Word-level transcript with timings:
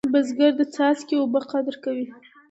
بزګر 0.13 0.51
د 0.57 0.61
څاڅکي 0.73 1.15
اوبه 1.17 1.39
قدر 1.51 1.75
کوي 1.83 2.05